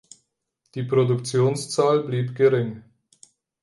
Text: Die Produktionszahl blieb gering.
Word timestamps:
Die 0.73 0.81
Produktionszahl 0.81 1.99
blieb 2.01 2.33
gering. 2.35 2.81